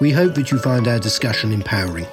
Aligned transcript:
we 0.00 0.10
hope 0.10 0.34
that 0.34 0.50
you 0.50 0.58
find 0.58 0.88
our 0.88 0.98
discussion 0.98 1.52
empowering. 1.52 2.06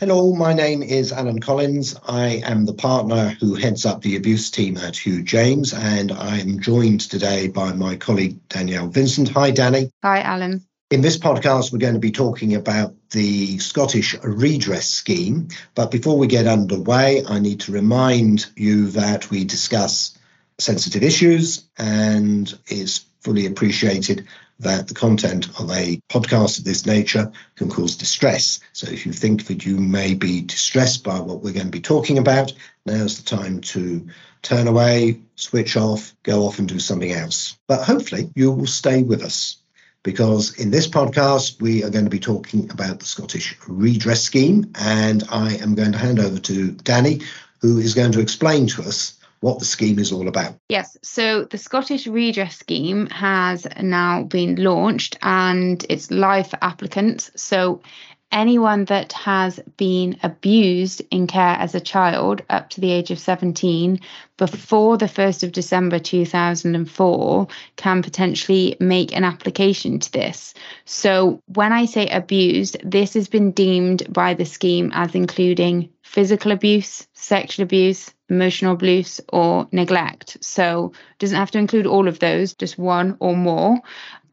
Hello, 0.00 0.34
my 0.34 0.52
name 0.52 0.82
is 0.82 1.12
Alan 1.12 1.38
Collins. 1.38 1.94
I 2.08 2.42
am 2.44 2.66
the 2.66 2.74
partner 2.74 3.36
who 3.38 3.54
heads 3.54 3.86
up 3.86 4.02
the 4.02 4.16
abuse 4.16 4.50
team 4.50 4.76
at 4.76 4.96
Hugh 4.96 5.22
James, 5.22 5.72
and 5.72 6.10
I 6.10 6.38
am 6.40 6.58
joined 6.58 7.02
today 7.02 7.46
by 7.46 7.72
my 7.72 7.94
colleague 7.94 8.36
Danielle 8.48 8.88
Vincent. 8.88 9.28
Hi, 9.28 9.52
Danny. 9.52 9.92
Hi, 10.02 10.20
Alan. 10.22 10.66
In 10.90 11.02
this 11.02 11.16
podcast, 11.16 11.72
we're 11.72 11.78
going 11.78 11.94
to 11.94 12.00
be 12.00 12.10
talking 12.10 12.54
about 12.56 12.94
the 13.12 13.58
Scottish 13.60 14.14
redress 14.24 14.88
scheme. 14.90 15.48
But 15.76 15.92
before 15.92 16.18
we 16.18 16.26
get 16.26 16.48
underway, 16.48 17.22
I 17.24 17.38
need 17.38 17.60
to 17.60 17.72
remind 17.72 18.46
you 18.56 18.88
that 18.90 19.30
we 19.30 19.44
discuss 19.44 20.18
sensitive 20.58 21.02
issues 21.02 21.64
and 21.78 22.52
it's 22.66 23.06
fully 23.22 23.46
appreciated 23.46 24.26
that 24.60 24.88
the 24.88 24.94
content 24.94 25.48
of 25.58 25.70
a 25.70 26.00
podcast 26.08 26.58
of 26.58 26.64
this 26.64 26.86
nature 26.86 27.30
can 27.56 27.68
cause 27.68 27.96
distress. 27.96 28.60
So 28.72 28.88
if 28.90 29.04
you 29.06 29.12
think 29.12 29.46
that 29.46 29.66
you 29.66 29.76
may 29.76 30.14
be 30.14 30.42
distressed 30.42 31.02
by 31.02 31.18
what 31.18 31.42
we're 31.42 31.52
going 31.52 31.66
to 31.66 31.72
be 31.72 31.80
talking 31.80 32.18
about, 32.18 32.52
now's 32.86 33.20
the 33.20 33.36
time 33.36 33.60
to 33.60 34.06
turn 34.42 34.68
away, 34.68 35.20
switch 35.36 35.76
off, 35.76 36.14
go 36.22 36.44
off 36.44 36.58
and 36.58 36.68
do 36.68 36.78
something 36.78 37.12
else. 37.12 37.56
But 37.66 37.84
hopefully 37.84 38.30
you 38.34 38.52
will 38.52 38.66
stay 38.66 39.02
with 39.02 39.22
us 39.22 39.56
because 40.02 40.58
in 40.58 40.70
this 40.70 40.88
podcast 40.88 41.60
we 41.60 41.84
are 41.84 41.90
going 41.90 42.04
to 42.04 42.10
be 42.10 42.20
talking 42.20 42.70
about 42.70 42.98
the 42.98 43.06
Scottish 43.06 43.56
redress 43.68 44.22
scheme 44.22 44.70
and 44.74 45.24
I 45.30 45.54
am 45.56 45.74
going 45.74 45.92
to 45.92 45.98
hand 45.98 46.18
over 46.18 46.38
to 46.40 46.72
Danny 46.72 47.20
who 47.60 47.78
is 47.78 47.94
going 47.94 48.12
to 48.12 48.20
explain 48.20 48.66
to 48.68 48.82
us 48.82 49.18
what 49.42 49.58
the 49.58 49.64
scheme 49.64 49.98
is 49.98 50.12
all 50.12 50.28
about. 50.28 50.54
Yes, 50.68 50.96
so 51.02 51.44
the 51.44 51.58
Scottish 51.58 52.06
Redress 52.06 52.56
Scheme 52.56 53.08
has 53.08 53.66
now 53.80 54.22
been 54.22 54.54
launched 54.54 55.18
and 55.20 55.84
it's 55.88 56.12
live 56.12 56.48
for 56.48 56.58
applicants. 56.62 57.30
So 57.34 57.82
anyone 58.30 58.84
that 58.86 59.12
has 59.12 59.58
been 59.76 60.16
abused 60.22 61.02
in 61.10 61.26
care 61.26 61.56
as 61.58 61.74
a 61.74 61.80
child 61.80 62.42
up 62.50 62.70
to 62.70 62.80
the 62.80 62.92
age 62.92 63.10
of 63.10 63.18
17 63.18 64.00
before 64.38 64.96
the 64.96 65.06
1st 65.06 65.42
of 65.42 65.52
December 65.52 65.98
2004 65.98 67.48
can 67.76 68.02
potentially 68.02 68.76
make 68.78 69.14
an 69.14 69.24
application 69.24 69.98
to 69.98 70.12
this. 70.12 70.54
So, 70.84 71.40
when 71.46 71.72
I 71.72 71.84
say 71.84 72.08
abused, 72.08 72.78
this 72.84 73.14
has 73.14 73.28
been 73.28 73.50
deemed 73.50 74.12
by 74.12 74.34
the 74.34 74.46
scheme 74.46 74.90
as 74.94 75.14
including 75.14 75.90
physical 76.02 76.52
abuse, 76.52 77.06
sexual 77.12 77.64
abuse, 77.64 78.12
emotional 78.32 78.72
abuse, 78.74 79.20
or 79.32 79.68
neglect. 79.72 80.38
So 80.40 80.92
it 81.12 81.18
doesn't 81.18 81.36
have 81.36 81.50
to 81.52 81.58
include 81.58 81.86
all 81.86 82.08
of 82.08 82.18
those, 82.18 82.54
just 82.54 82.78
one 82.78 83.16
or 83.20 83.36
more. 83.36 83.80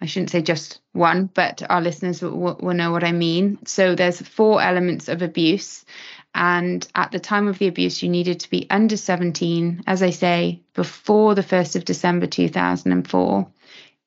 I 0.01 0.05
shouldn't 0.05 0.31
say 0.31 0.41
just 0.41 0.79
one, 0.93 1.29
but 1.33 1.61
our 1.69 1.81
listeners 1.81 2.21
will, 2.21 2.57
will 2.61 2.73
know 2.73 2.91
what 2.91 3.03
I 3.03 3.11
mean. 3.11 3.59
So 3.65 3.95
there's 3.95 4.21
four 4.21 4.61
elements 4.61 5.09
of 5.09 5.21
abuse. 5.21 5.85
And 6.33 6.87
at 6.95 7.11
the 7.11 7.19
time 7.19 7.47
of 7.47 7.57
the 7.57 7.67
abuse, 7.67 8.01
you 8.01 8.09
needed 8.09 8.39
to 8.41 8.49
be 8.49 8.67
under 8.69 8.95
17, 8.95 9.83
as 9.87 10.01
I 10.01 10.11
say, 10.11 10.61
before 10.73 11.35
the 11.35 11.41
1st 11.41 11.75
of 11.75 11.85
December 11.85 12.27
2004 12.27 13.47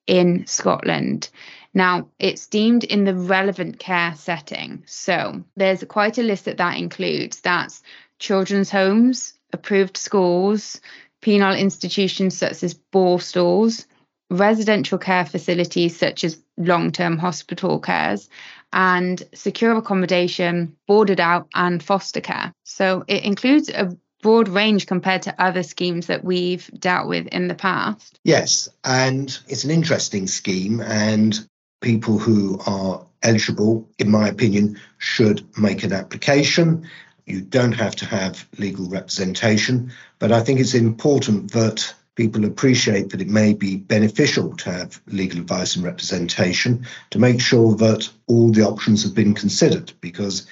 in 0.06 0.46
Scotland. 0.46 1.28
Now, 1.74 2.08
it's 2.18 2.46
deemed 2.46 2.84
in 2.84 3.04
the 3.04 3.14
relevant 3.14 3.78
care 3.78 4.14
setting. 4.14 4.84
So 4.86 5.42
there's 5.56 5.84
quite 5.84 6.18
a 6.18 6.22
list 6.22 6.44
that 6.44 6.58
that 6.58 6.76
includes. 6.76 7.40
That's 7.40 7.82
children's 8.18 8.70
homes, 8.70 9.34
approved 9.52 9.96
schools, 9.96 10.80
penal 11.20 11.54
institutions 11.54 12.36
such 12.36 12.62
as 12.62 12.78
Borstals, 12.92 13.86
residential 14.30 14.98
care 14.98 15.24
facilities 15.26 15.96
such 15.96 16.24
as 16.24 16.42
long 16.56 16.90
term 16.90 17.18
hospital 17.18 17.78
cares, 17.78 18.28
and 18.72 19.22
secure 19.34 19.76
accommodation, 19.76 20.76
boarded 20.86 21.20
out, 21.20 21.48
and 21.54 21.82
foster 21.82 22.20
care. 22.20 22.52
So 22.64 23.04
it 23.06 23.24
includes 23.24 23.68
a 23.68 23.96
broad 24.22 24.48
range 24.48 24.86
compared 24.86 25.22
to 25.22 25.42
other 25.42 25.62
schemes 25.62 26.06
that 26.06 26.24
we've 26.24 26.70
dealt 26.78 27.08
with 27.08 27.26
in 27.28 27.48
the 27.48 27.54
past. 27.54 28.18
Yes, 28.24 28.68
and 28.84 29.36
it's 29.48 29.64
an 29.64 29.70
interesting 29.70 30.26
scheme, 30.26 30.80
and 30.80 31.46
people 31.80 32.18
who 32.18 32.60
are 32.66 33.04
eligible, 33.22 33.88
in 33.98 34.10
my 34.10 34.28
opinion, 34.28 34.80
should 34.98 35.44
make 35.58 35.82
an 35.82 35.92
application. 35.92 36.88
You 37.26 37.40
don't 37.40 37.72
have 37.72 37.96
to 37.96 38.06
have 38.06 38.46
legal 38.58 38.88
representation, 38.88 39.92
but 40.18 40.32
I 40.32 40.40
think 40.40 40.60
it's 40.60 40.74
important 40.74 41.52
that 41.52 41.94
people 42.14 42.44
appreciate 42.44 43.10
that 43.10 43.20
it 43.20 43.28
may 43.28 43.54
be 43.54 43.76
beneficial 43.76 44.56
to 44.56 44.70
have 44.70 45.00
legal 45.06 45.40
advice 45.40 45.76
and 45.76 45.84
representation 45.84 46.86
to 47.10 47.18
make 47.18 47.40
sure 47.40 47.74
that 47.76 48.08
all 48.26 48.52
the 48.52 48.62
options 48.62 49.02
have 49.02 49.14
been 49.14 49.34
considered 49.34 49.92
because 50.00 50.46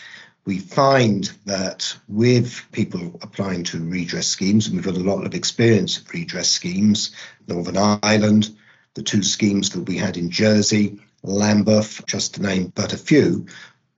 we 0.47 0.59
find 0.59 1.31
that 1.45 1.95
with 2.09 2.63
people 2.73 3.19
applying 3.23 3.63
to 3.65 3.79
redress 3.79 4.27
schemes, 4.27 4.67
and 4.67 4.77
we've 4.77 4.85
got 4.85 4.97
a 4.97 5.01
lot 5.01 5.27
of 5.27 5.35
experience 5.35 5.99
of 5.99 6.11
redress 6.13 6.49
schemes, 6.49 7.11
Northern 7.47 7.99
Ireland, 8.03 8.51
the 8.95 9.03
two 9.03 9.23
schemes 9.23 9.71
that 9.71 9.87
we 9.87 9.97
had 9.97 10.17
in 10.17 10.31
Jersey, 10.31 10.99
Lambeth, 11.23 12.05
just 12.07 12.35
to 12.35 12.43
name 12.43 12.73
but 12.75 12.95
a 12.95 12.99
few, 12.99 13.47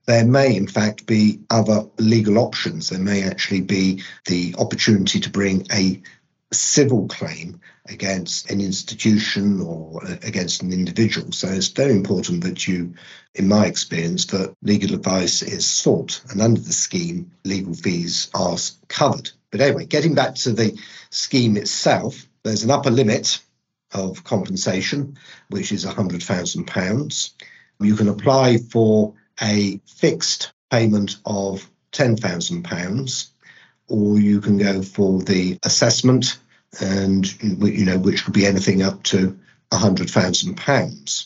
there 0.05 0.25
may 0.25 0.55
in 0.55 0.67
fact 0.67 1.05
be 1.05 1.39
other 1.49 1.85
legal 1.97 2.37
options. 2.37 2.89
There 2.89 2.99
may 2.99 3.23
actually 3.23 3.61
be 3.61 4.03
the 4.25 4.55
opportunity 4.57 5.19
to 5.19 5.29
bring 5.29 5.65
a 5.71 6.01
civil 6.51 7.07
claim 7.07 7.59
against 7.87 8.49
an 8.49 8.61
institution 8.61 9.59
or 9.59 10.01
against 10.23 10.61
an 10.61 10.71
individual. 10.71 11.31
So 11.31 11.47
it's 11.49 11.67
very 11.67 11.91
important 11.91 12.43
that 12.43 12.67
you, 12.67 12.93
in 13.35 13.47
my 13.47 13.65
experience, 13.65 14.25
that 14.27 14.55
legal 14.61 14.93
advice 14.93 15.41
is 15.41 15.65
sought. 15.65 16.21
And 16.29 16.41
under 16.41 16.61
the 16.61 16.73
scheme, 16.73 17.31
legal 17.43 17.73
fees 17.73 18.29
are 18.33 18.57
covered. 18.87 19.31
But 19.51 19.61
anyway, 19.61 19.85
getting 19.85 20.15
back 20.15 20.35
to 20.35 20.51
the 20.51 20.79
scheme 21.09 21.57
itself, 21.57 22.25
there's 22.43 22.63
an 22.63 22.71
upper 22.71 22.91
limit 22.91 23.39
of 23.93 24.23
compensation, 24.23 25.17
which 25.49 25.71
is 25.71 25.85
£100,000. 25.85 27.33
You 27.79 27.95
can 27.95 28.07
apply 28.07 28.57
for 28.57 29.13
a 29.41 29.79
fixed 29.85 30.51
payment 30.71 31.17
of 31.25 31.69
£10,000, 31.91 33.29
or 33.87 34.19
you 34.19 34.41
can 34.41 34.57
go 34.57 34.81
for 34.81 35.21
the 35.21 35.57
assessment, 35.63 36.39
and 36.81 37.41
you 37.41 37.85
know 37.85 37.99
which 37.99 38.25
could 38.25 38.33
be 38.33 38.45
anything 38.45 38.81
up 38.81 39.03
to 39.03 39.37
£100,000. 39.71 41.25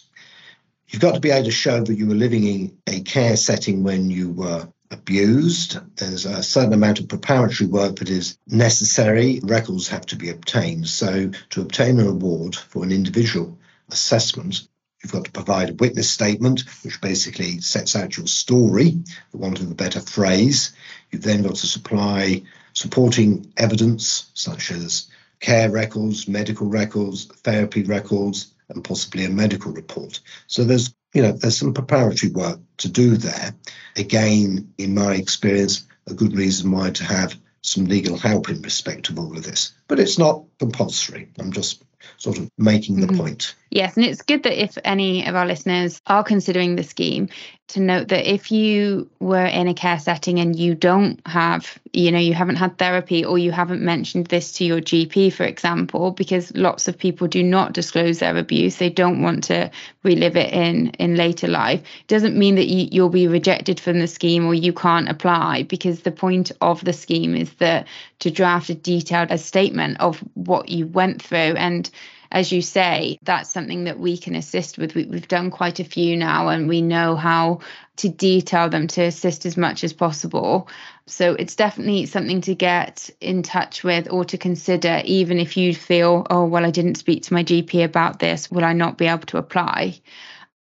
You've 0.90 1.02
got 1.02 1.16
to 1.16 1.20
be 1.20 1.32
able 1.32 1.46
to 1.46 1.52
show 1.52 1.84
that 1.84 1.96
you 1.96 2.08
were 2.08 2.16
living 2.16 2.46
in 2.46 2.78
a 2.88 3.02
care 3.02 3.36
setting 3.36 3.84
when 3.84 4.10
you 4.10 4.32
were 4.32 4.68
abused. 4.92 5.78
There's 5.98 6.26
a 6.26 6.42
certain 6.42 6.74
amount 6.74 7.00
of 7.00 7.10
preparatory 7.10 7.70
work 7.70 7.98
that 7.98 8.10
is 8.10 8.38
necessary. 8.48 9.42
Records 9.44 9.90
have 9.90 10.06
to 10.08 10.16
be 10.16 10.30
obtained. 10.30 10.88
So, 10.88 11.30
to 11.50 11.62
obtain 11.62 12.00
an 12.00 12.08
award 12.08 12.56
for 12.56 12.84
an 12.84 12.92
individual 12.92 13.58
assessment, 13.90 14.68
you've 15.02 15.12
got 15.12 15.26
to 15.26 15.32
provide 15.32 15.70
a 15.70 15.76
witness 15.76 16.10
statement, 16.10 16.64
which 16.84 17.02
basically 17.02 17.60
sets 17.62 17.96
out 17.96 18.18
your 18.18 18.28
story, 18.28 19.00
for 19.32 19.38
want 19.38 19.60
of 19.60 19.70
a 19.70 19.76
better 19.76 20.00
phrase. 20.00 20.74
You've 21.12 21.24
then 21.24 21.44
got 21.44 21.56
to 21.56 21.68
supply 21.68 22.44
supporting 22.74 23.52
evidence, 23.58 24.32
such 24.34 24.72
as 24.72 25.08
care 25.40 25.70
records, 25.70 26.28
medical 26.28 26.68
records, 26.68 27.26
therapy 27.26 27.84
records, 27.84 28.54
and 28.70 28.84
possibly 28.84 29.26
a 29.26 29.30
medical 29.30 29.72
report. 29.72 30.20
So 30.48 30.64
there's 30.64 30.94
you 31.14 31.22
know, 31.22 31.32
there's 31.32 31.58
some 31.58 31.74
preparatory 31.74 32.32
work 32.32 32.60
to 32.78 32.90
do 32.90 33.18
there. 33.18 33.56
Again, 33.96 34.74
in 34.78 34.94
my 34.94 35.16
experience, 35.16 35.88
a 36.06 36.14
good 36.14 36.36
reason 36.36 36.72
why 36.72 36.92
to 36.92 37.04
have 37.04 37.36
some 37.62 37.86
legal 37.86 38.18
help 38.18 38.50
in 38.50 38.62
respect 38.62 39.10
of 39.10 39.18
all 39.18 39.36
of 39.36 39.44
this. 39.44 39.74
But 39.88 40.00
it's 40.00 40.20
not 40.20 40.44
compulsory. 40.60 41.32
I'm 41.40 41.52
just 41.52 41.84
sort 42.18 42.38
of 42.38 42.50
making 42.58 43.00
the 43.00 43.08
mm-hmm. 43.08 43.18
point. 43.18 43.56
Yes, 43.70 43.98
and 43.98 44.06
it's 44.06 44.22
good 44.22 44.44
that 44.44 44.62
if 44.62 44.78
any 44.84 45.26
of 45.28 45.36
our 45.36 45.46
listeners 45.46 46.02
are 46.08 46.24
considering 46.24 46.76
the 46.76 46.84
scheme, 46.84 47.30
to 47.70 47.82
note 47.82 48.08
that 48.08 48.32
if 48.32 48.50
you 48.50 49.10
were 49.20 49.46
in 49.46 49.68
a 49.68 49.74
care 49.74 50.00
setting 50.00 50.40
and 50.40 50.58
you 50.58 50.74
don't 50.74 51.20
have, 51.28 51.78
you 51.92 52.14
know, 52.14 52.20
you 52.20 52.34
haven't 52.34 52.56
had 52.56 52.78
therapy 52.78 53.26
or 53.26 53.38
you 53.38 53.52
haven't 53.52 53.82
mentioned 53.82 54.28
this 54.28 54.54
to 54.54 54.64
your 54.64 54.80
GP, 54.80 55.34
for 55.34 55.44
example, 55.44 56.12
because 56.12 56.56
lots 56.56 56.88
of 56.88 56.98
people 56.98 57.28
do 57.28 57.44
not 57.44 57.74
disclose 57.74 58.20
their 58.20 58.38
abuse, 58.38 58.78
they 58.78 58.90
don't 58.90 59.22
want 59.22 59.44
to 59.46 59.70
relive 60.04 60.38
it 60.38 60.54
in 60.54 60.88
in 60.92 61.16
later 61.16 61.50
life, 61.50 61.82
doesn't 62.08 62.38
mean 62.38 62.56
that 62.56 62.68
you, 62.68 62.88
you'll 62.90 63.10
be 63.10 63.28
rejected 63.28 63.82
from 63.82 64.00
the 64.00 64.08
scheme 64.08 64.46
or 64.46 64.54
you 64.54 64.72
can't 64.72 65.10
apply 65.10 65.64
because 65.64 66.02
the 66.02 66.12
point 66.12 66.54
of 66.62 66.86
the 66.86 66.94
scheme 66.94 67.36
is 67.36 67.52
that 67.56 67.86
to 68.20 68.32
draft 68.32 68.70
a 68.70 68.76
detailed 68.76 69.30
a 69.30 69.38
statement 69.38 70.00
of 70.00 70.20
what 70.36 70.70
you 70.70 70.88
went 70.88 71.22
through. 71.22 71.38
And 71.38 71.90
as 72.32 72.52
you 72.52 72.62
say, 72.62 73.20
that's 73.24 73.50
something 73.50 73.86
that 73.86 74.00
we 74.00 74.18
can 74.18 74.36
assist 74.36 74.78
with. 74.78 74.96
We, 74.96 75.04
have 75.06 75.28
done 75.28 75.52
quite 75.52 75.80
a 75.80 75.84
few 75.84 76.18
now, 76.18 76.50
and 76.50 76.68
we 76.68 76.82
know 76.82 77.16
how 77.16 77.60
to 77.98 78.10
detail 78.10 78.70
them 78.70 78.88
to 78.88 79.04
assist 79.04 79.46
as 79.46 79.58
much 79.58 79.84
as 79.84 79.94
possible. 79.94 80.70
So 81.06 81.34
it's 81.34 81.56
definitely 81.56 82.06
something 82.06 82.42
to 82.42 82.56
get 82.56 83.10
in 83.22 83.44
touch 83.44 83.84
with 83.84 84.12
or 84.12 84.26
to 84.26 84.38
consider, 84.38 85.02
even 85.06 85.40
if 85.40 85.58
you 85.58 85.74
feel, 85.74 86.28
oh, 86.30 86.46
well, 86.46 86.66
I 86.66 86.72
didn't 86.72 86.96
speak 86.96 87.24
to 87.24 87.34
my 87.34 87.44
GP 87.44 87.84
about 87.84 88.20
this, 88.20 88.52
will 88.52 88.66
I 88.66 88.74
not 88.74 88.98
be 88.98 89.08
able 89.08 89.26
to 89.28 89.38
apply? 89.38 90.00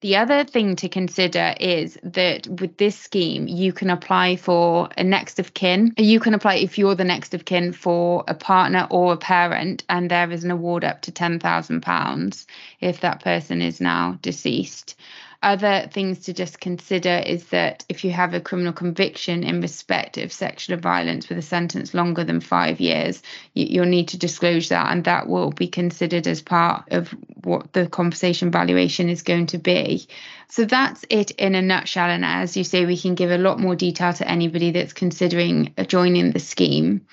The 0.02 0.16
other 0.16 0.44
thing 0.44 0.76
to 0.76 0.90
consider 0.90 1.54
is 1.58 1.98
that 2.02 2.46
with 2.46 2.76
this 2.76 2.98
scheme, 2.98 3.48
you 3.48 3.72
can 3.72 3.88
apply 3.88 4.36
for 4.36 4.90
a 4.96 5.02
next 5.02 5.38
of 5.38 5.54
kin. 5.54 5.94
You 5.96 6.20
can 6.20 6.34
apply 6.34 6.56
if 6.56 6.76
you're 6.76 6.94
the 6.94 7.02
next 7.02 7.32
of 7.32 7.46
kin 7.46 7.72
for 7.72 8.22
a 8.28 8.34
partner 8.34 8.86
or 8.90 9.14
a 9.14 9.16
parent, 9.16 9.84
and 9.88 10.10
there 10.10 10.30
is 10.30 10.44
an 10.44 10.50
award 10.50 10.84
up 10.84 11.00
to 11.02 11.12
£10,000 11.12 12.46
if 12.80 13.00
that 13.00 13.22
person 13.22 13.62
is 13.62 13.80
now 13.80 14.18
deceased. 14.22 14.96
Other 15.42 15.88
things 15.92 16.20
to 16.24 16.32
just 16.32 16.60
consider 16.60 17.22
is 17.24 17.44
that 17.50 17.84
if 17.88 18.04
you 18.04 18.10
have 18.10 18.32
a 18.32 18.40
criminal 18.40 18.72
conviction 18.72 19.44
in 19.44 19.60
respect 19.60 20.16
of 20.16 20.32
sexual 20.32 20.78
violence 20.78 21.28
with 21.28 21.38
a 21.38 21.42
sentence 21.42 21.92
longer 21.92 22.24
than 22.24 22.40
five 22.40 22.80
years, 22.80 23.22
you, 23.52 23.80
will 23.80 23.88
need 23.88 24.08
to 24.08 24.18
disclose 24.18 24.70
that, 24.70 24.90
and 24.90 25.04
that 25.04 25.28
will 25.28 25.50
be 25.50 25.68
considered 25.68 26.26
as 26.26 26.40
part 26.40 26.90
of 26.90 27.14
what 27.44 27.72
the 27.74 27.86
compensation 27.86 28.50
valuation 28.50 29.08
is 29.08 29.22
going 29.22 29.46
to 29.46 29.58
be. 29.58 30.08
So 30.48 30.64
that's 30.64 31.04
it 31.10 31.32
in 31.32 31.54
a 31.54 31.62
nutshell. 31.62 32.08
And 32.08 32.24
as 32.24 32.56
you 32.56 32.64
say, 32.64 32.86
we 32.86 32.96
can 32.96 33.14
give 33.14 33.30
a 33.30 33.38
lot 33.38 33.60
more 33.60 33.76
detail 33.76 34.14
to 34.14 34.28
anybody 34.28 34.70
that's 34.70 34.94
considering 34.94 35.74
joining 35.86 36.32
the 36.32 36.40
scheme. 36.40 37.06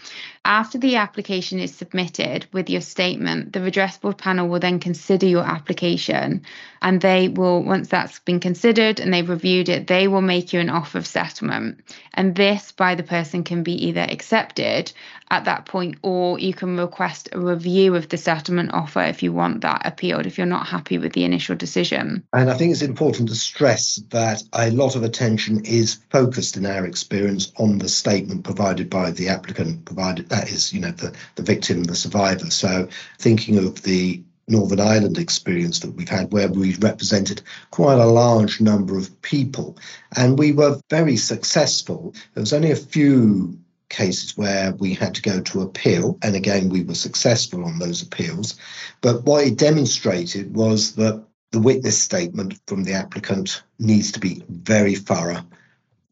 After 0.46 0.78
the 0.78 0.98
application 0.98 1.60
is 1.60 1.74
submitted 1.74 2.48
with 2.52 2.70
your 2.70 2.82
statement, 2.82 3.54
the 3.54 3.62
redress 3.62 3.98
board 3.98 4.18
panel 4.18 4.50
will 4.50 4.60
then 4.60 4.78
consider 4.78 5.26
your 5.26 5.46
application 5.46 6.42
and 6.82 7.00
they 7.00 7.30
will, 7.30 7.64
once 7.64 7.88
that's 7.88 8.20
been 8.20 8.42
considered 8.42 9.00
and 9.00 9.14
they've 9.14 9.30
reviewed 9.30 9.70
it, 9.70 9.88
they 9.88 10.10
will 10.10 10.22
make 10.22 10.52
you 10.52 10.60
an 10.60 10.70
offer 10.70 10.98
of 10.98 11.08
settlement. 11.08 11.80
And 12.14 12.36
this 12.36 12.74
by 12.74 12.96
the 12.96 13.04
person 13.04 13.46
can 13.46 13.64
be 13.64 13.88
either 13.88 14.02
accepted 14.02 14.92
at 15.32 15.46
that 15.46 15.66
point 15.66 15.96
or 16.02 16.38
you 16.38 16.54
can 16.54 16.78
request 16.78 17.30
a 17.32 17.40
review 17.40 17.96
of 17.96 18.10
the 18.10 18.18
settlement 18.18 18.74
offer 18.74 19.02
if 19.02 19.24
you 19.24 19.32
want 19.32 19.62
that 19.62 19.84
appealed, 19.86 20.26
if 20.26 20.38
you're 20.38 20.46
not 20.46 20.68
happy 20.68 20.98
with 20.98 21.14
the 21.14 21.24
initial 21.24 21.56
decision. 21.56 22.22
And 22.34 22.52
I 22.52 22.58
think 22.58 22.74
it's 22.74 22.82
important 22.82 23.30
to 23.30 23.36
stress 23.36 24.02
that 24.10 24.44
a 24.52 24.70
lot 24.72 24.98
of 24.98 25.04
attention 25.04 25.64
is 25.64 26.02
focused 26.10 26.58
in 26.58 26.66
our 26.66 26.86
experience 26.86 27.54
on 27.58 27.78
the 27.78 27.88
statement 27.88 28.44
provided 28.44 28.90
by 28.90 29.12
the 29.12 29.30
applicant, 29.30 29.86
provided 29.86 30.30
that 30.34 30.50
is, 30.50 30.74
you 30.74 30.80
know, 30.80 30.92
the, 30.92 31.14
the 31.36 31.44
victim, 31.44 31.84
the 31.84 31.96
survivor. 31.96 32.50
So 32.50 32.88
thinking 33.20 33.58
of 33.60 33.84
the 33.84 34.24
Northern 34.48 34.80
Ireland 34.80 35.18
experience 35.18 35.80
that 35.80 35.96
we've 35.96 36.10
had, 36.10 36.34
where 36.34 36.50
we 36.50 36.76
represented 36.76 37.42
quite 37.72 38.00
a 38.00 38.06
large 38.06 38.60
number 38.60 38.98
of 38.98 39.22
people, 39.22 39.78
and 40.18 40.38
we 40.38 40.52
were 40.52 40.80
very 40.90 41.18
successful. 41.18 42.14
There 42.34 42.42
was 42.42 42.52
only 42.52 42.72
a 42.72 42.76
few 42.76 43.58
cases 43.90 44.36
where 44.36 44.74
we 44.74 44.96
had 44.96 45.14
to 45.16 45.22
go 45.22 45.40
to 45.40 45.62
appeal, 45.62 46.18
and 46.24 46.36
again, 46.36 46.70
we 46.70 46.84
were 46.84 46.96
successful 46.96 47.64
on 47.64 47.78
those 47.78 48.02
appeals. 48.02 48.56
But 49.02 49.24
what 49.24 49.46
it 49.46 49.58
demonstrated 49.58 50.56
was 50.56 50.96
that 50.96 51.24
the 51.52 51.60
witness 51.60 52.02
statement 52.02 52.60
from 52.66 52.84
the 52.84 52.94
applicant 52.94 53.62
needs 53.78 54.12
to 54.14 54.20
be 54.20 54.44
very 54.50 54.96
thorough, 54.96 55.46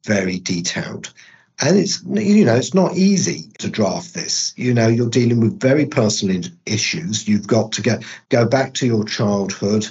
very 0.06 0.38
detailed 0.40 1.12
and 1.62 1.78
it's 1.78 2.04
you 2.04 2.44
know 2.44 2.56
it's 2.56 2.74
not 2.74 2.96
easy 2.98 3.50
to 3.60 3.70
draft 3.70 4.14
this. 4.14 4.54
You 4.58 4.74
know 4.74 4.88
you're 4.88 5.10
dealing 5.10 5.40
with 5.40 5.60
very 5.60 5.86
personal 5.86 6.42
issues. 6.66 7.28
You've 7.28 7.48
got 7.48 7.72
to 7.74 7.82
go 7.82 8.00
go 8.30 8.46
back 8.46 8.74
to 8.76 8.88
your 8.88 9.06
childhood 9.06 9.88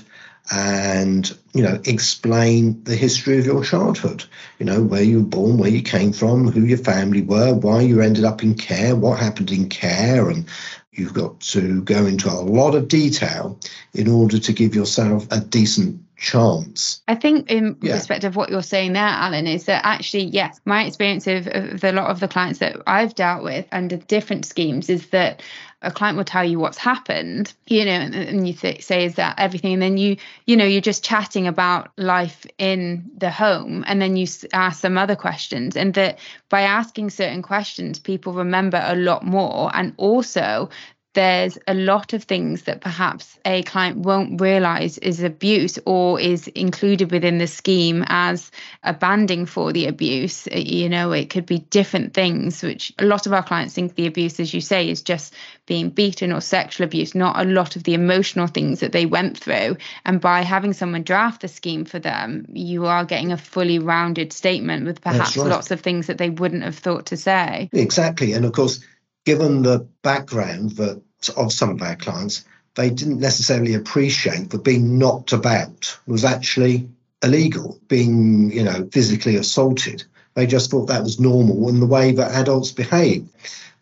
and 0.52 1.36
you 1.54 1.62
know 1.62 1.80
explain 1.84 2.82
the 2.84 2.96
history 2.96 3.38
of 3.38 3.46
your 3.46 3.64
childhood. 3.64 4.24
You 4.58 4.66
know 4.66 4.82
where 4.82 5.02
you 5.02 5.20
were 5.20 5.28
born 5.28 5.58
where 5.58 5.70
you 5.70 5.82
came 5.82 6.12
from 6.12 6.50
who 6.50 6.64
your 6.64 6.78
family 6.78 7.22
were 7.22 7.54
why 7.54 7.82
you 7.82 8.00
ended 8.00 8.24
up 8.24 8.42
in 8.42 8.54
care 8.54 8.96
what 8.96 9.20
happened 9.20 9.52
in 9.52 9.68
care. 9.68 10.28
And 10.28 10.46
you've 10.92 11.14
got 11.14 11.40
to 11.40 11.82
go 11.82 12.04
into 12.06 12.28
a 12.28 12.42
lot 12.42 12.74
of 12.74 12.88
detail 12.88 13.58
in 13.94 14.08
order 14.08 14.38
to 14.38 14.52
give 14.52 14.74
yourself 14.74 15.26
a 15.30 15.40
decent 15.40 16.00
chance. 16.20 17.02
I 17.08 17.14
think, 17.14 17.50
in 17.50 17.76
yeah. 17.80 17.94
respect 17.94 18.24
of 18.24 18.36
what 18.36 18.50
you're 18.50 18.62
saying 18.62 18.92
there, 18.92 19.02
Alan, 19.02 19.46
is 19.46 19.64
that 19.64 19.84
actually, 19.84 20.24
yes, 20.24 20.60
my 20.64 20.84
experience 20.84 21.26
of, 21.26 21.48
of 21.48 21.82
a 21.82 21.92
lot 21.92 22.10
of 22.10 22.20
the 22.20 22.28
clients 22.28 22.60
that 22.60 22.76
I've 22.86 23.14
dealt 23.14 23.42
with 23.42 23.66
under 23.72 23.96
different 23.96 24.44
schemes 24.44 24.90
is 24.90 25.08
that 25.08 25.42
a 25.82 25.90
client 25.90 26.18
will 26.18 26.24
tell 26.24 26.44
you 26.44 26.58
what's 26.58 26.76
happened, 26.76 27.54
you 27.66 27.86
know, 27.86 27.92
and, 27.92 28.14
and 28.14 28.46
you 28.46 28.52
th- 28.52 28.84
say, 28.84 29.06
is 29.06 29.14
that 29.14 29.36
everything? 29.38 29.72
And 29.72 29.82
then 29.82 29.96
you, 29.96 30.18
you 30.44 30.54
know, 30.54 30.66
you're 30.66 30.82
just 30.82 31.02
chatting 31.02 31.46
about 31.46 31.90
life 31.96 32.44
in 32.58 33.10
the 33.16 33.30
home. 33.30 33.82
And 33.86 34.00
then 34.00 34.14
you 34.16 34.26
ask 34.52 34.82
some 34.82 34.98
other 34.98 35.16
questions. 35.16 35.74
And 35.74 35.94
that 35.94 36.18
by 36.50 36.60
asking 36.62 37.10
certain 37.10 37.40
questions, 37.40 37.98
people 37.98 38.34
remember 38.34 38.82
a 38.84 38.94
lot 38.94 39.24
more. 39.24 39.70
And 39.74 39.94
also, 39.96 40.68
there's 41.12 41.58
a 41.66 41.74
lot 41.74 42.12
of 42.12 42.22
things 42.22 42.62
that 42.62 42.80
perhaps 42.80 43.36
a 43.44 43.64
client 43.64 43.98
won't 43.98 44.40
realize 44.40 44.96
is 44.98 45.22
abuse 45.22 45.76
or 45.84 46.20
is 46.20 46.46
included 46.48 47.10
within 47.10 47.38
the 47.38 47.48
scheme 47.48 48.04
as 48.08 48.52
a 48.84 48.94
banding 48.94 49.44
for 49.44 49.72
the 49.72 49.86
abuse. 49.86 50.46
Uh, 50.46 50.58
you 50.58 50.88
know, 50.88 51.10
it 51.10 51.28
could 51.28 51.46
be 51.46 51.58
different 51.58 52.14
things, 52.14 52.62
which 52.62 52.92
a 52.98 53.04
lot 53.04 53.26
of 53.26 53.32
our 53.32 53.42
clients 53.42 53.74
think 53.74 53.96
the 53.96 54.06
abuse, 54.06 54.38
as 54.38 54.54
you 54.54 54.60
say, 54.60 54.88
is 54.88 55.02
just 55.02 55.34
being 55.66 55.90
beaten 55.90 56.32
or 56.32 56.40
sexual 56.40 56.84
abuse, 56.84 57.12
not 57.14 57.40
a 57.40 57.48
lot 57.48 57.74
of 57.74 57.82
the 57.82 57.94
emotional 57.94 58.46
things 58.46 58.78
that 58.78 58.92
they 58.92 59.06
went 59.06 59.36
through. 59.36 59.76
And 60.04 60.20
by 60.20 60.42
having 60.42 60.72
someone 60.72 61.02
draft 61.02 61.42
the 61.42 61.48
scheme 61.48 61.84
for 61.84 61.98
them, 61.98 62.46
you 62.52 62.86
are 62.86 63.04
getting 63.04 63.32
a 63.32 63.36
fully 63.36 63.80
rounded 63.80 64.32
statement 64.32 64.86
with 64.86 65.00
perhaps 65.00 65.36
right. 65.36 65.48
lots 65.48 65.72
of 65.72 65.80
things 65.80 66.06
that 66.06 66.18
they 66.18 66.30
wouldn't 66.30 66.62
have 66.62 66.76
thought 66.76 67.06
to 67.06 67.16
say. 67.16 67.68
Exactly. 67.72 68.32
And 68.32 68.44
of 68.44 68.52
course, 68.52 68.80
given 69.24 69.62
the 69.62 69.86
background 70.02 70.72
that 70.72 71.00
of 71.36 71.52
some 71.52 71.70
of 71.70 71.82
our 71.82 71.96
clients, 71.96 72.44
they 72.74 72.90
didn't 72.90 73.20
necessarily 73.20 73.74
appreciate 73.74 74.50
that 74.50 74.64
being 74.64 74.98
knocked 74.98 75.32
about 75.32 75.98
was 76.06 76.24
actually 76.24 76.88
illegal, 77.22 77.78
being, 77.88 78.50
you 78.50 78.62
know, 78.62 78.88
physically 78.92 79.36
assaulted. 79.36 80.04
They 80.34 80.46
just 80.46 80.70
thought 80.70 80.86
that 80.86 81.02
was 81.02 81.20
normal 81.20 81.68
and 81.68 81.82
the 81.82 81.86
way 81.86 82.12
that 82.12 82.32
adults 82.32 82.72
behave. 82.72 83.28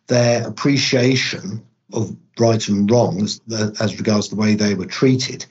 Their 0.06 0.46
appreciation 0.46 1.62
of 1.92 2.16
right 2.38 2.66
and 2.68 2.90
wrong 2.90 3.22
as, 3.22 3.40
as 3.80 3.98
regards 3.98 4.28
the 4.28 4.36
way 4.36 4.54
they 4.54 4.74
were 4.74 4.86
treated 4.86 5.46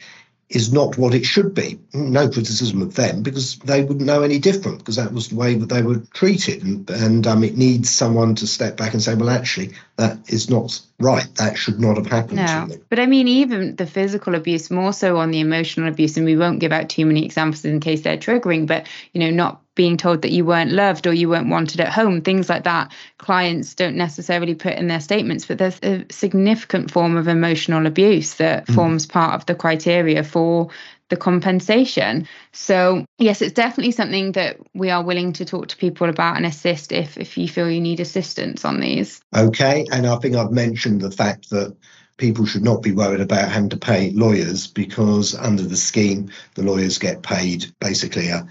is 0.50 0.72
not 0.72 0.98
what 0.98 1.13
it 1.13 1.25
should 1.25 1.54
be. 1.54 1.77
No 1.94 2.30
criticism 2.30 2.82
of 2.82 2.96
them 2.96 3.22
because 3.22 3.58
they 3.60 3.84
wouldn't 3.84 4.06
know 4.06 4.22
any 4.22 4.39
different 4.39 4.80
because 4.80 4.96
that 4.96 5.12
was 5.12 5.27
the 5.27 5.36
way 5.36 5.56
that 5.56 5.68
they 5.68 5.82
were 5.82 6.00
treated. 6.13 6.63
And, 6.63 6.89
and 6.89 7.27
um, 7.27 7.44
it 7.44 7.58
needs 7.58 7.89
someone 7.89 8.36
to 8.36 8.48
step 8.48 8.77
back 8.77 8.94
and 8.94 9.01
say, 9.01 9.13
well, 9.16 9.30
actually, 9.30 9.74
that 9.98 10.18
is 10.30 10.50
not 10.50 10.80
right. 11.00 11.27
That 11.36 11.58
should 11.58 11.82
not 11.82 11.98
have 11.98 12.08
happened 12.08 12.38
no. 12.38 12.68
But 12.89 13.00
I 13.00 13.08
mean, 13.08 13.27
even 13.27 13.75
the 13.75 13.86
physical 13.86 14.36
abuse, 14.36 14.72
more 14.72 14.94
so 14.94 15.18
on 15.18 15.32
the 15.32 15.42
emotional 15.42 15.89
abuse, 15.89 16.16
and 16.16 16.25
we 16.25 16.38
won't 16.38 16.60
give 16.60 16.72
out 16.72 16.88
too 16.89 17.06
many 17.06 17.25
examples 17.25 17.66
in 17.66 17.82
case 17.82 18.01
they're 18.01 18.18
triggering, 18.18 18.68
but, 18.68 18.88
you 19.12 19.20
know, 19.20 19.32
not 19.32 19.62
being 19.77 19.96
told 19.96 20.24
that 20.24 20.31
you 20.31 20.43
weren't 20.43 20.72
loved 20.72 21.07
or 21.07 21.13
you 21.13 21.29
weren't 21.29 21.48
wanted 21.48 21.79
at 21.79 21.93
home, 21.93 22.22
things 22.22 22.50
like 22.50 22.65
that, 22.65 22.91
clients 23.19 23.74
don't 23.74 23.96
necessarily 23.96 24.55
put 24.55 24.74
in 24.74 24.88
their 24.88 25.00
statements, 25.00 25.46
but 25.46 25.57
there's 25.57 25.79
a 25.84 26.05
significant 26.12 26.91
form 26.91 27.15
of 27.15 27.29
emotional 27.29 27.86
abuse 27.86 28.34
that 28.34 28.67
mm. 28.67 28.75
forms 28.75 29.05
part 29.05 29.36
of 29.36 29.46
the 29.46 29.55
criteria 29.55 30.24
for 30.24 30.69
the 31.10 31.15
compensation. 31.15 32.27
So, 32.51 33.05
yes, 33.17 33.41
it's 33.41 33.53
definitely 33.53 33.93
something 33.93 34.34
that 34.34 34.57
we 34.74 34.89
are 34.89 35.03
willing 35.03 35.31
to 35.34 35.46
talk 35.46 35.69
to 35.69 35.77
people 35.77 36.10
about 36.10 36.36
and 36.36 36.46
assist 36.46 36.91
if 36.91 37.17
if 37.17 37.38
you 37.38 37.48
feel 37.48 37.69
you 37.69 37.79
need 37.79 38.01
assistance 38.01 38.65
on 38.65 38.81
these. 38.81 39.22
Okay, 39.34 39.86
and 39.91 40.05
I 40.05 40.17
think 40.17 40.36
I've 40.36 40.51
mentioned 40.51 41.00
the 41.00 41.12
fact 41.12 41.50
that 41.51 41.77
people 42.17 42.46
should 42.46 42.63
not 42.63 42.81
be 42.81 42.91
worried 42.91 43.22
about 43.22 43.51
having 43.51 43.69
to 43.69 43.77
pay 43.77 44.10
lawyers 44.12 44.67
because 44.67 45.36
under 45.36 45.63
the 45.63 45.77
scheme 45.77 46.29
the 46.55 46.63
lawyers 46.63 46.98
get 46.98 47.22
paid 47.22 47.67
basically 47.79 48.27
a, 48.27 48.46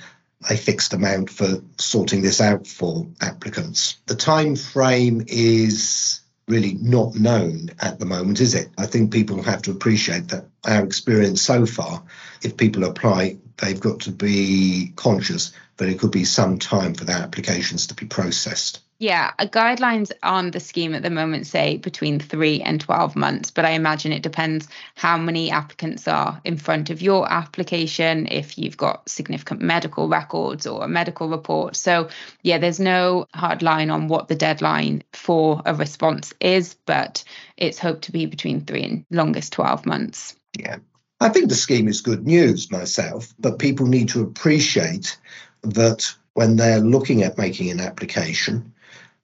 a 0.49 0.57
fixed 0.57 0.93
amount 0.93 1.31
for 1.31 1.61
sorting 1.79 2.23
this 2.23 2.41
out 2.41 2.67
for 2.67 3.07
applicants. 3.21 3.97
The 4.07 4.15
time 4.15 4.57
frame 4.57 5.25
is 5.27 6.21
really 6.49 6.75
not 6.75 7.15
known 7.17 7.71
at 7.81 7.99
the 7.99 8.05
moment, 8.05 8.41
is 8.41 8.55
it? 8.55 8.69
I 8.79 8.87
think 8.87 9.13
people 9.13 9.43
have 9.43 9.63
to 9.63 9.71
appreciate 9.71 10.29
that 10.29 10.47
our 10.65 10.85
experience 10.85 11.43
so 11.43 11.67
far, 11.67 12.03
if 12.43 12.57
people 12.57 12.85
apply, 12.85 13.39
they've 13.59 13.81
got 13.81 14.01
to 14.01 14.11
be 14.11 14.93
conscious 14.97 15.53
that 15.77 15.89
it 15.89 15.99
could 15.99 16.11
be 16.11 16.25
some 16.25 16.59
time 16.59 16.95
for 16.95 17.05
their 17.05 17.17
applications 17.17 17.87
to 17.89 17.95
be 17.95 18.07
processed. 18.07 18.81
Yeah, 18.99 19.33
uh, 19.39 19.45
guidelines 19.45 20.11
on 20.23 20.51
the 20.51 20.61
scheme 20.61 20.95
at 20.95 21.03
the 21.03 21.11
moment 21.11 21.47
say 21.47 21.77
between 21.77 22.19
three 22.19 22.63
and 22.63 22.81
12 22.81 23.15
months, 23.15 23.51
but 23.51 23.67
I 23.67 23.71
imagine 23.73 24.13
it 24.13 24.23
depends 24.23 24.69
how 24.95 25.19
many 25.19 25.51
applicants 25.51 26.09
are 26.09 26.41
in 26.45 26.57
front 26.57 26.89
of 26.89 27.03
your 27.03 27.31
application, 27.31 28.27
if 28.31 28.57
you've 28.57 28.79
got 28.79 29.07
significant 29.07 29.61
medical 29.61 30.09
records 30.09 30.67
or 30.67 30.83
a 30.83 30.89
medical 30.89 31.29
report. 31.29 31.77
So, 31.77 32.09
yeah, 32.43 32.57
there's 32.57 32.81
no 32.81 33.27
hard 33.35 33.63
line 33.63 33.91
on 33.91 34.09
what 34.09 34.29
the 34.29 34.35
deadline 34.35 35.03
for 35.13 35.61
a 35.67 35.75
response 35.75 36.33
is, 36.41 36.75
but 36.87 37.23
it's 37.59 37.79
hoped 37.79 38.05
to 38.05 38.13
be 38.13 38.25
between 38.25 38.63
three 38.63 38.83
and 38.83 39.05
longest 39.11 39.53
12 39.53 39.85
months. 39.85 40.37
Yeah. 40.59 40.79
I 41.21 41.31
think 41.31 41.49
the 41.49 41.55
scheme 41.55 41.89
is 41.89 42.03
good 42.03 42.27
news 42.27 42.71
myself, 42.71 43.33
but 43.39 43.59
people 43.59 43.87
need 43.87 44.09
to 44.11 44.23
appreciate 44.23 45.17
that 45.63 46.15
when 46.35 46.57
they're 46.57 46.81
looking 46.81 47.23
at 47.23 47.39
making 47.39 47.71
an 47.71 47.81
application, 47.81 48.73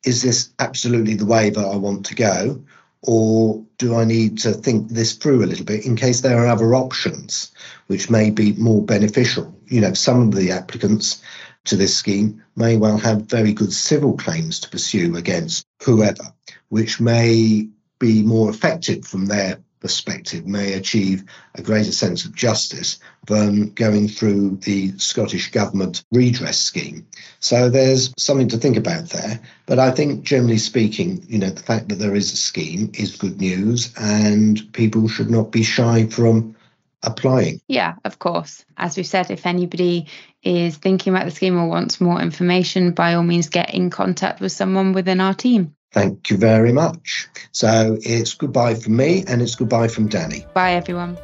is 0.05 0.23
this 0.23 0.51
absolutely 0.59 1.15
the 1.15 1.27
way 1.27 1.51
that 1.51 1.65
I 1.65 1.77
want 1.77 2.07
to 2.07 2.15
go? 2.15 2.63
Or 3.03 3.63
do 3.79 3.95
I 3.97 4.05
need 4.05 4.39
to 4.39 4.53
think 4.53 4.89
this 4.89 5.15
through 5.15 5.45
a 5.45 5.47
little 5.47 5.65
bit 5.65 5.85
in 5.85 5.97
case 5.97 6.21
there 6.21 6.39
are 6.39 6.47
other 6.47 6.75
options 6.75 7.51
which 7.89 8.09
may 8.09 8.31
be 8.31 8.53
more 8.55 8.83
beneficial? 8.83 9.55
You 9.67 9.81
know, 9.83 9.93
some 9.93 10.23
of 10.23 10.35
the 10.35 10.51
applicants 10.51 11.21
to 11.65 11.77
this 11.77 11.97
scheme 11.97 12.43
may 12.57 12.77
well 12.77 12.97
have 12.99 13.23
very 13.23 13.53
good 13.53 13.73
civil 13.73 14.17
claims 14.17 14.61
to 14.61 14.71
pursue 14.71 15.17
against 15.17 15.67
whoever, 15.83 16.33
which 16.71 17.01
may 17.01 17.69
be 17.99 18.23
more 18.23 18.51
effective 18.51 19.05
from 19.05 19.27
their 19.27 19.59
perspective 19.83 20.47
may 20.47 20.73
achieve 20.73 21.25
a 21.57 21.63
greater 21.63 21.93
sense 21.93 22.25
of 22.25 22.35
justice 22.35 22.99
than 23.27 23.71
going 23.75 24.09
through 24.09 24.57
the 24.63 24.97
Scottish 24.97 25.51
Government 25.51 26.05
redress 26.13 26.59
scheme. 26.59 27.07
So 27.41 27.69
there's 27.69 28.15
something 28.17 28.49
to 28.49 28.57
think 28.57 28.79
about 28.79 29.11
there. 29.11 29.41
But 29.67 29.79
I 29.79 29.91
think, 29.91 30.23
generally 30.23 30.59
speaking, 30.59 31.25
you 31.29 31.39
know, 31.39 31.51
the 31.51 31.63
fact 31.63 31.89
that 31.89 31.97
there 31.97 32.15
is 32.15 32.33
a 32.33 32.37
scheme 32.37 32.91
is 32.95 33.17
good 33.17 33.41
news, 33.41 33.93
and 33.99 34.73
people 34.73 35.09
should 35.09 35.31
not 35.31 35.53
be 35.53 35.63
shy 35.63 36.07
from 36.07 36.57
applying. 37.03 37.61
Yeah, 37.69 37.97
of 38.05 38.19
course. 38.19 38.65
As 38.77 38.97
we 38.97 39.03
said, 39.03 39.31
if 39.31 39.45
anybody 39.45 40.07
is 40.43 40.77
thinking 40.77 41.13
about 41.13 41.25
the 41.25 41.33
scheme 41.33 41.59
or 41.59 41.69
wants 41.69 42.01
more 42.01 42.21
information, 42.21 42.93
by 42.93 43.15
all 43.15 43.23
means, 43.23 43.49
get 43.49 43.75
in 43.75 43.91
contact 43.91 44.41
with 44.41 44.53
someone 44.53 44.93
within 44.93 45.21
our 45.21 45.35
team. 45.35 45.75
Thank 45.93 46.31
you 46.31 46.37
very 46.37 46.73
much. 46.73 47.29
So 47.53 47.99
it's 48.03 48.35
goodbye 48.35 48.75
from 48.75 48.97
me 48.97 49.25
and 49.29 49.43
it's 49.43 49.55
goodbye 49.55 49.89
from 49.89 50.09
Danny. 50.09 50.47
Bye, 50.55 50.73
everyone. 50.73 51.19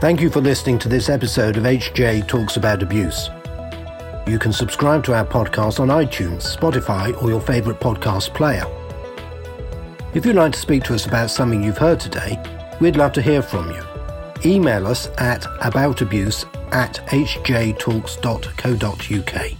Thank 0.00 0.20
you 0.20 0.30
for 0.30 0.40
listening 0.40 0.78
to 0.80 0.88
this 0.88 1.08
episode 1.08 1.56
of 1.56 1.64
HJ 1.64 2.26
Talks 2.26 2.56
About 2.56 2.82
Abuse. 2.82 3.30
You 4.26 4.38
can 4.38 4.52
subscribe 4.52 5.04
to 5.04 5.14
our 5.14 5.26
podcast 5.26 5.80
on 5.80 5.88
iTunes, 5.88 6.56
Spotify, 6.56 7.20
or 7.22 7.30
your 7.30 7.40
favourite 7.40 7.80
podcast 7.80 8.34
player. 8.34 8.64
If 10.14 10.26
you'd 10.26 10.36
like 10.36 10.52
to 10.52 10.58
speak 10.58 10.84
to 10.84 10.94
us 10.94 11.06
about 11.06 11.30
something 11.30 11.62
you've 11.62 11.78
heard 11.78 12.00
today, 12.00 12.38
we'd 12.80 12.96
love 12.96 13.12
to 13.12 13.22
hear 13.22 13.42
from 13.42 13.70
you. 13.70 13.82
Email 14.44 14.86
us 14.86 15.08
at 15.18 15.42
aboutabuse 15.42 16.46
at 16.72 16.94
hjtalks.co.uk. 17.06 19.59